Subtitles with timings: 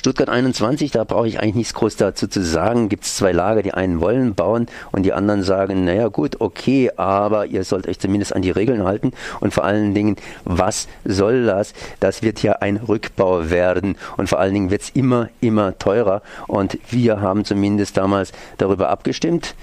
[0.00, 2.88] Stuttgart 21, da brauche ich eigentlich nichts groß dazu zu sagen.
[2.88, 6.90] Gibt es zwei Lager, die einen wollen bauen und die anderen sagen, naja gut, okay,
[6.96, 10.16] aber ihr sollt euch zumindest an die Regeln halten und vor allen Dingen,
[10.46, 11.74] was soll das?
[12.00, 16.22] Das wird ja ein Rückbau werden und vor allen Dingen wird es immer, immer teurer
[16.46, 19.54] und wir haben zumindest damals darüber abgestimmt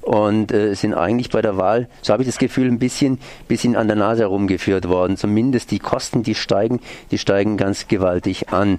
[0.00, 3.76] und äh, sind eigentlich bei der Wahl, so habe ich das Gefühl, ein bisschen, bisschen
[3.76, 5.18] an der Nase herumgeführt worden.
[5.18, 6.80] Zumindest die Kosten, die steigen,
[7.10, 8.78] die steigen ganz gewaltig an.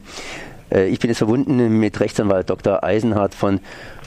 [0.73, 2.83] Äh, ich bin jetzt verbunden mit Rechtsanwalt Dr.
[2.83, 3.59] Eisenhardt von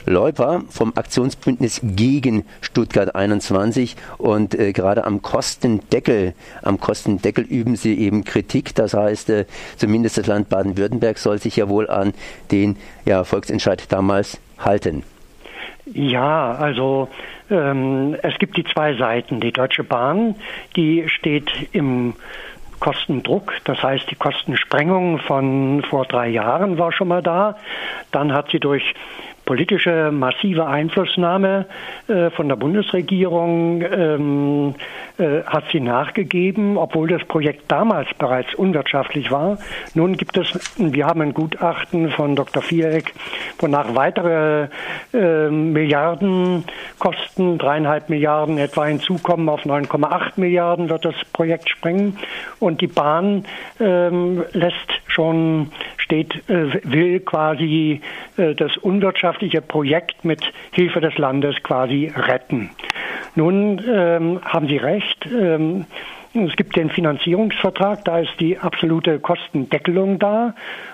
[0.05, 7.99] Leuper vom Aktionsbündnis gegen Stuttgart 21 und äh, gerade am Kostendeckel, am Kostendeckel üben sie
[7.99, 8.73] eben Kritik.
[8.73, 12.13] Das heißt, äh, zumindest das Land Baden-Württemberg soll sich ja wohl an
[12.51, 15.03] den ja, Volksentscheid damals halten.
[15.93, 17.09] Ja, also
[17.49, 19.39] ähm, es gibt die zwei Seiten.
[19.39, 20.35] Die Deutsche Bahn,
[20.75, 22.13] die steht im
[22.79, 27.57] Kostendruck, das heißt die Kostensprengung von vor drei Jahren war schon mal da.
[28.11, 28.93] Dann hat sie durch
[29.47, 31.65] politische massive Einflussnahme
[32.07, 34.75] äh, von der Bundesregierung ähm,
[35.17, 39.57] äh, hat sie nachgegeben, obwohl das Projekt damals bereits unwirtschaftlich war.
[39.95, 42.61] Nun gibt es, wir haben ein Gutachten von Dr.
[42.61, 43.13] Viereck,
[43.57, 44.67] wonach weitere
[45.13, 46.65] äh, Milliarden
[46.99, 52.17] Kosten, dreieinhalb Milliarden etwa hinzukommen, auf 9,8 Milliarden wird das Projekt sprengen.
[52.59, 53.45] Und die Bahn
[53.79, 55.71] ähm, lässt schon
[56.07, 58.01] steht, äh, will quasi
[58.37, 60.41] äh, das unwirtschaftliche Projekt mit
[60.71, 62.69] Hilfe des Landes quasi retten.
[63.35, 65.27] Nun ähm, haben Sie recht.
[65.27, 65.85] Ähm,
[66.33, 70.53] es gibt den Finanzierungsvertrag, da ist die absolute Kostendeckelung da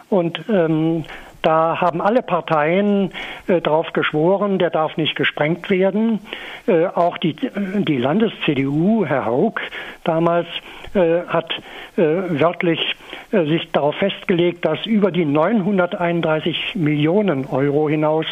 [0.09, 1.06] und ähm,
[1.44, 3.11] da haben alle Parteien
[3.47, 6.19] äh, darauf geschworen, der darf nicht gesprengt werden.
[6.67, 9.59] Äh, auch die, die Landes-CDU, Herr Haug,
[10.06, 10.47] damals
[10.94, 11.52] äh, hat
[11.97, 12.02] äh,
[12.39, 12.95] wörtlich
[13.34, 18.28] sich darauf festgelegt, dass über die 931 Millionen Euro hinaus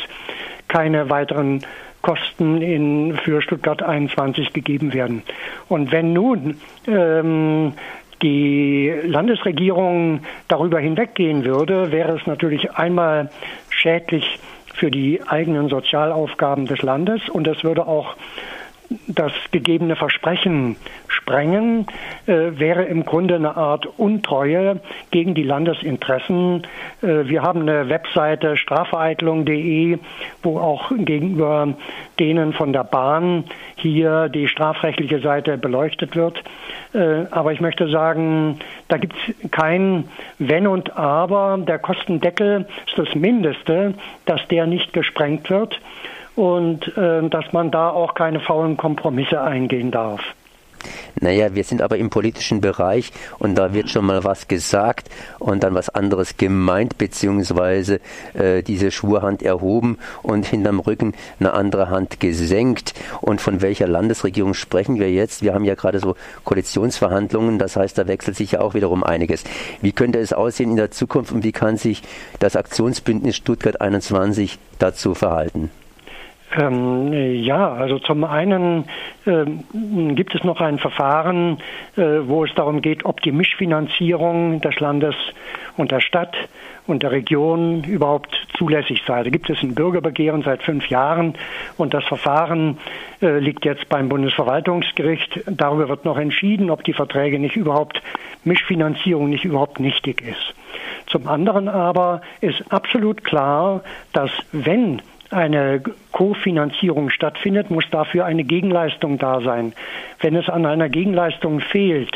[0.67, 1.61] keine weiteren
[2.01, 5.23] Kosten in, für Stuttgart 21 gegeben werden.
[5.69, 7.73] Und wenn nun ähm,
[8.21, 13.29] die Landesregierung darüber hinweggehen würde, wäre es natürlich einmal
[13.69, 14.39] schädlich
[14.73, 18.15] für die eigenen Sozialaufgaben des Landes und es würde auch
[19.07, 20.75] das gegebene Versprechen
[21.07, 21.87] sprengen,
[22.25, 24.79] äh, wäre im Grunde eine Art Untreue
[25.11, 26.63] gegen die Landesinteressen.
[27.01, 29.99] Äh, wir haben eine Webseite strafvereitlung.de,
[30.43, 31.73] wo auch gegenüber
[32.19, 36.43] denen von der Bahn hier die strafrechtliche Seite beleuchtet wird.
[36.93, 40.05] Äh, aber ich möchte sagen, da gibt es kein
[40.37, 41.57] Wenn und Aber.
[41.57, 43.93] Der Kostendeckel ist das Mindeste,
[44.25, 45.79] dass der nicht gesprengt wird
[46.35, 50.21] und äh, dass man da auch keine faulen Kompromisse eingehen darf.
[51.19, 55.09] Naja, wir sind aber im politischen Bereich und da wird schon mal was gesagt
[55.39, 57.99] und dann was anderes gemeint, beziehungsweise
[58.33, 62.93] äh, diese Schwurhand erhoben und hinterm Rücken eine andere Hand gesenkt.
[63.21, 65.43] Und von welcher Landesregierung sprechen wir jetzt?
[65.43, 69.43] Wir haben ja gerade so Koalitionsverhandlungen, das heißt, da wechselt sich ja auch wiederum einiges.
[69.81, 72.01] Wie könnte es aussehen in der Zukunft und wie kann sich
[72.39, 75.69] das Aktionsbündnis Stuttgart 21 dazu verhalten?
[76.57, 78.85] Ähm, ja, also zum einen
[79.25, 79.45] äh,
[80.13, 81.59] gibt es noch ein Verfahren,
[81.95, 85.15] äh, wo es darum geht, ob die Mischfinanzierung des Landes
[85.77, 86.35] und der Stadt
[86.87, 89.23] und der Region überhaupt zulässig sei.
[89.23, 91.35] Da gibt es ein Bürgerbegehren seit fünf Jahren
[91.77, 92.79] und das Verfahren
[93.21, 95.41] äh, liegt jetzt beim Bundesverwaltungsgericht.
[95.45, 98.01] Darüber wird noch entschieden, ob die Verträge nicht überhaupt
[98.43, 100.53] Mischfinanzierung nicht überhaupt nichtig ist.
[101.07, 103.83] Zum anderen aber ist absolut klar,
[104.13, 105.01] dass wenn
[105.31, 105.81] eine
[106.11, 109.73] Kofinanzierung stattfindet, muss dafür eine Gegenleistung da sein.
[110.19, 112.11] Wenn es an einer Gegenleistung fehlt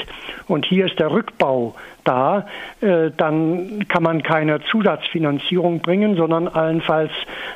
[0.48, 2.48] und hier ist der Rückbau da,
[2.82, 7.12] äh, dann kann man keine Zusatzfinanzierung bringen, sondern allenfalls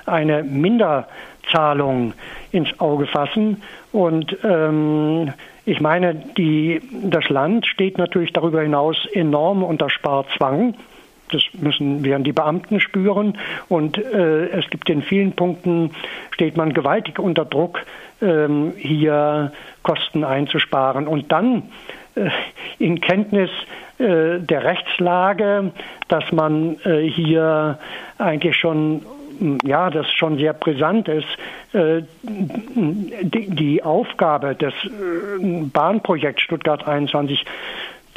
[0.05, 2.13] eine Minderzahlung
[2.51, 3.61] ins Auge fassen.
[3.91, 5.33] Und ähm,
[5.65, 10.73] ich meine, die, das Land steht natürlich darüber hinaus enorm unter Sparzwang.
[11.31, 13.37] Das müssen werden die Beamten spüren.
[13.67, 15.91] Und äh, es gibt in vielen Punkten,
[16.31, 17.79] steht man gewaltig unter Druck,
[18.21, 19.51] ähm, hier
[19.83, 21.07] Kosten einzusparen.
[21.07, 21.63] Und dann
[22.15, 22.29] äh,
[22.77, 23.49] in Kenntnis
[23.97, 25.71] äh, der Rechtslage,
[26.07, 27.79] dass man äh, hier
[28.17, 29.01] eigentlich schon
[29.63, 31.27] ja, das schon sehr brisant ist,
[31.73, 37.45] äh, die Aufgabe des äh, Bahnprojekts Stuttgart 21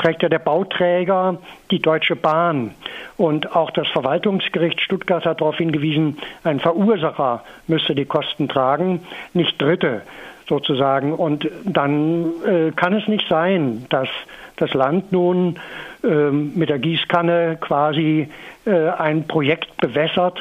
[0.02, 1.38] trägt ja der Bauträger
[1.70, 2.72] die Deutsche Bahn.
[3.16, 9.00] Und auch das Verwaltungsgericht Stuttgart hat darauf hingewiesen, ein Verursacher müsste die Kosten tragen,
[9.32, 10.02] nicht Dritte
[10.48, 11.14] sozusagen.
[11.14, 14.08] Und dann äh, kann es nicht sein, dass
[14.56, 15.58] das Land nun
[16.04, 18.28] ähm, mit der Gießkanne quasi
[18.66, 20.38] äh, ein Projekt bewässert,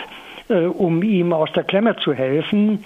[0.49, 2.83] äh, um ihm aus der Klemme zu helfen.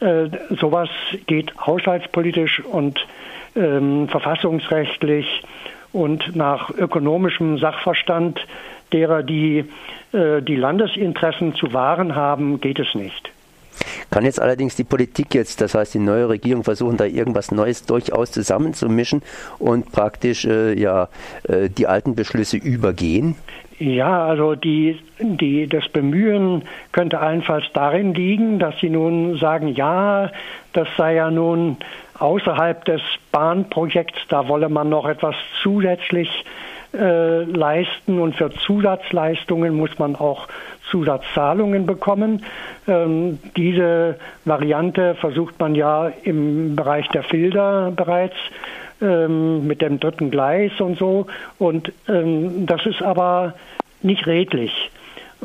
[0.00, 0.28] Äh,
[0.60, 0.88] sowas
[1.26, 3.06] geht haushaltspolitisch und
[3.54, 5.42] ähm, verfassungsrechtlich
[5.96, 8.38] und nach ökonomischem Sachverstand
[8.92, 9.64] derer, die
[10.12, 13.30] äh, die Landesinteressen zu wahren haben, geht es nicht.
[14.10, 17.84] Kann jetzt allerdings die Politik jetzt, das heißt die neue Regierung, versuchen, da irgendwas Neues
[17.84, 19.22] durchaus zusammenzumischen
[19.58, 21.08] und praktisch äh, ja,
[21.48, 23.34] äh, die alten Beschlüsse übergehen?
[23.78, 30.30] Ja, also die, die, das Bemühen könnte allenfalls darin liegen, dass sie nun sagen, ja,
[30.72, 31.76] das sei ja nun
[32.18, 33.00] außerhalb des
[33.32, 36.44] Bahnprojekts, da wolle man noch etwas zusätzlich
[36.94, 40.48] äh, leisten und für Zusatzleistungen muss man auch
[40.90, 42.44] Zusatzzahlungen bekommen.
[42.86, 48.36] Ähm, diese Variante versucht man ja im Bereich der Filter bereits
[49.02, 51.26] ähm, mit dem dritten Gleis und so.
[51.58, 53.54] Und ähm, das ist aber
[54.02, 54.90] nicht redlich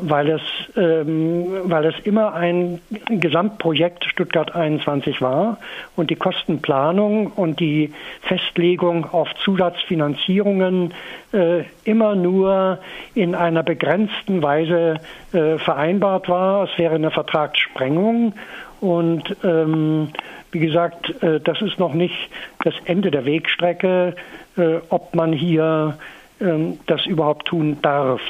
[0.02, 0.42] weil es,
[0.76, 5.58] ähm, weil es immer ein Gesamtprojekt Stuttgart 21 war
[5.96, 10.92] und die Kostenplanung und die Festlegung auf Zusatzfinanzierungen
[11.32, 12.78] äh, immer nur
[13.14, 15.00] in einer begrenzten Weise
[15.32, 16.64] äh, vereinbart war.
[16.64, 18.34] Es wäre eine Vertragssprengung
[18.80, 20.08] und ähm,
[20.50, 22.16] wie gesagt, äh, das ist noch nicht
[22.64, 24.16] das Ende der Wegstrecke,
[24.56, 25.96] äh, ob man hier
[26.40, 28.20] ähm, das überhaupt tun darf.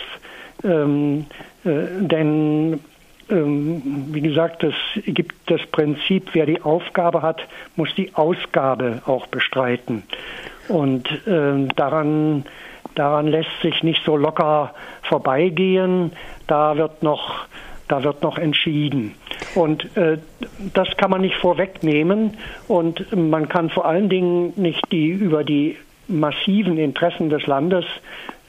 [0.62, 2.80] Ähm, äh, denn
[3.30, 3.82] ähm,
[4.12, 4.74] wie gesagt, es
[5.06, 7.40] gibt das Prinzip, wer die Aufgabe hat,
[7.76, 10.02] muss die Ausgabe auch bestreiten.
[10.68, 12.44] Und äh, daran,
[12.94, 16.12] daran lässt sich nicht so locker vorbeigehen.
[16.46, 17.46] Da wird noch,
[17.88, 19.14] da wird noch entschieden.
[19.54, 20.18] Und äh,
[20.74, 22.36] das kann man nicht vorwegnehmen.
[22.68, 25.76] Und man kann vor allen Dingen nicht die über die
[26.08, 27.84] massiven Interessen des Landes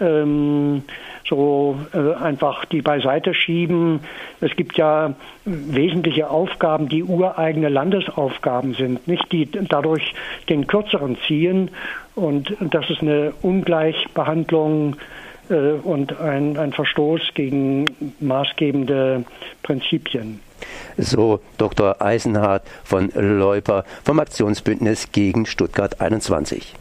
[0.04, 0.84] ähm,
[1.28, 4.02] so äh, einfach die beiseite schieben.
[4.42, 5.14] Es gibt ja
[5.46, 10.14] wesentliche Aufgaben, die ureigene Landesaufgaben sind, nicht die dadurch
[10.50, 11.72] den kürzeren ziehen.
[12.16, 14.98] Und das ist eine Ungleichbehandlung
[15.50, 17.86] äh, und ein, ein Verstoß gegen
[18.20, 19.24] maßgebende
[19.64, 20.40] Prinzipien.
[20.98, 22.02] So Dr.
[22.02, 26.76] Eisenhardt von Leuper vom Aktionsbündnis gegen Stuttgart 21.